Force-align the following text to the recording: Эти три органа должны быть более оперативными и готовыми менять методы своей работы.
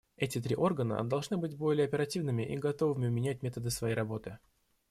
Эти 0.17 0.41
три 0.41 0.55
органа 0.55 1.03
должны 1.07 1.37
быть 1.37 1.55
более 1.55 1.85
оперативными 1.85 2.41
и 2.41 2.57
готовыми 2.57 3.07
менять 3.09 3.43
методы 3.43 3.69
своей 3.69 3.93
работы. 3.93 4.39